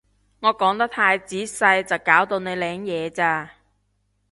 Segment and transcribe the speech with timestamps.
[0.39, 3.51] 我講得太仔細就搞到你領嘢咋